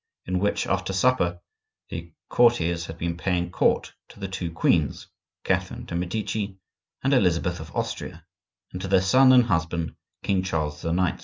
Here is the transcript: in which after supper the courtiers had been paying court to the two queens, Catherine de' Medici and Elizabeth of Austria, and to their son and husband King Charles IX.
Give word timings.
in 0.25 0.39
which 0.39 0.65
after 0.65 0.91
supper 0.93 1.39
the 1.89 2.11
courtiers 2.27 2.87
had 2.87 2.97
been 2.97 3.15
paying 3.15 3.51
court 3.51 3.93
to 4.09 4.19
the 4.19 4.27
two 4.27 4.49
queens, 4.51 5.05
Catherine 5.43 5.85
de' 5.85 5.93
Medici 5.93 6.57
and 7.03 7.13
Elizabeth 7.13 7.59
of 7.59 7.71
Austria, 7.75 8.25
and 8.71 8.81
to 8.81 8.87
their 8.87 8.99
son 8.99 9.31
and 9.31 9.43
husband 9.43 9.95
King 10.23 10.41
Charles 10.41 10.83
IX. 10.83 11.19